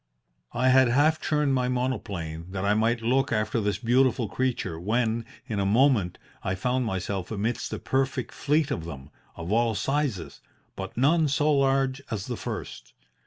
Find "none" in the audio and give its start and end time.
10.97-11.27